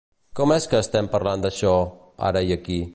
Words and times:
Com 0.37 0.53
és 0.55 0.65
que 0.71 0.79
estem 0.85 1.11
parlant 1.17 1.45
d'això, 1.47 1.75
ara 2.31 2.43
i 2.51 2.57
aquí? 2.59 2.83